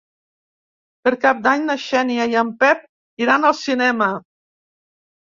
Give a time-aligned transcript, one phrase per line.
[1.07, 2.83] Per Cap d'Any na Xènia i en Pep
[3.27, 4.13] iran al cinema.